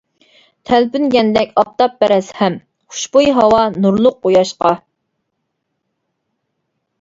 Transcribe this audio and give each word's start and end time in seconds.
تەلپۈنگەندەك 0.67 1.51
ئاپتاپپەرەس 1.61 2.29
ھەم، 2.37 2.55
خۇشبۇي 2.95 3.29
ھاۋا 3.41 3.61
نۇرلۇق 3.85 4.17
قۇياشقا. 4.27 4.73